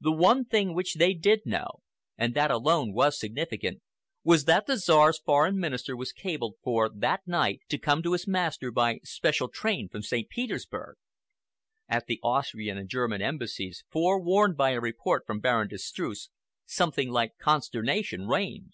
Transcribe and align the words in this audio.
The 0.00 0.12
one 0.12 0.46
thing 0.46 0.72
which 0.72 0.94
they 0.94 1.12
did 1.12 1.44
know, 1.44 1.82
and 2.16 2.32
that 2.32 2.50
alone 2.50 2.94
was 2.94 3.20
significant 3.20 3.74
enough, 3.74 3.82
was 4.24 4.44
that 4.46 4.66
the 4.66 4.78
Czar's 4.78 5.18
Foreign 5.18 5.58
Minister 5.58 5.94
was 5.94 6.10
cabled 6.10 6.54
for 6.64 6.88
that 6.88 7.26
night 7.26 7.60
to 7.68 7.76
come 7.76 8.02
to 8.02 8.14
his 8.14 8.26
master 8.26 8.70
by 8.70 8.98
special 9.04 9.48
train 9.50 9.90
from 9.90 10.00
St. 10.00 10.30
Petersburg. 10.30 10.96
At 11.86 12.06
the 12.06 12.18
Austrian 12.22 12.78
and 12.78 12.88
German 12.88 13.20
Embassies, 13.20 13.84
forewarned 13.90 14.56
by 14.56 14.70
a 14.70 14.80
report 14.80 15.24
from 15.26 15.38
Baron 15.38 15.68
de 15.68 15.76
Streuss, 15.76 16.30
something 16.64 17.10
like 17.10 17.36
consternation 17.36 18.26
reigned. 18.26 18.72